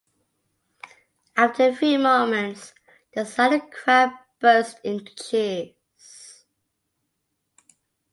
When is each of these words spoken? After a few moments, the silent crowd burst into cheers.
After 1.37 1.69
a 1.69 1.75
few 1.75 1.99
moments, 1.99 2.73
the 3.13 3.23
silent 3.23 3.71
crowd 3.71 4.09
burst 4.39 4.79
into 4.83 5.13
cheers. 5.13 6.43